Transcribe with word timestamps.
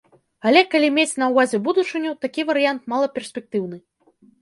Але 0.51 0.63
калі 0.71 0.89
мець 0.95 1.13
на 1.25 1.27
ўвазе 1.35 1.61
будучыню, 1.69 2.17
такі 2.25 2.49
варыянт 2.51 2.91
малаперспектыўны. 2.97 3.77